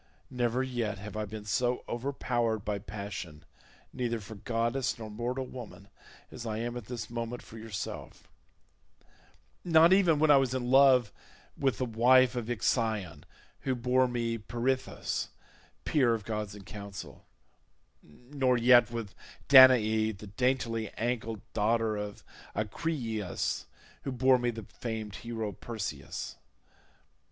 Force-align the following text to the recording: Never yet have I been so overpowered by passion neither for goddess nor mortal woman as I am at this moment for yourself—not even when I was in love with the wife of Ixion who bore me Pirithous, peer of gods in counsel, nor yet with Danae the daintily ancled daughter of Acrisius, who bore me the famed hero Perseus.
Never 0.31 0.63
yet 0.63 0.97
have 0.97 1.15
I 1.15 1.25
been 1.25 1.45
so 1.45 1.83
overpowered 1.87 2.65
by 2.65 2.79
passion 2.79 3.45
neither 3.93 4.19
for 4.19 4.33
goddess 4.33 4.97
nor 4.97 5.11
mortal 5.11 5.45
woman 5.45 5.89
as 6.31 6.43
I 6.43 6.57
am 6.57 6.75
at 6.75 6.85
this 6.85 7.11
moment 7.11 7.43
for 7.43 7.59
yourself—not 7.59 9.93
even 9.93 10.17
when 10.17 10.31
I 10.31 10.37
was 10.37 10.55
in 10.55 10.71
love 10.71 11.11
with 11.55 11.77
the 11.77 11.85
wife 11.85 12.35
of 12.35 12.49
Ixion 12.49 13.25
who 13.59 13.75
bore 13.75 14.07
me 14.07 14.39
Pirithous, 14.39 15.29
peer 15.85 16.15
of 16.15 16.25
gods 16.25 16.55
in 16.55 16.63
counsel, 16.63 17.23
nor 18.01 18.57
yet 18.57 18.89
with 18.89 19.13
Danae 19.49 20.13
the 20.13 20.25
daintily 20.25 20.89
ancled 20.97 21.41
daughter 21.53 21.95
of 21.95 22.23
Acrisius, 22.55 23.67
who 24.01 24.11
bore 24.11 24.39
me 24.39 24.49
the 24.49 24.63
famed 24.63 25.17
hero 25.17 25.51
Perseus. 25.51 26.37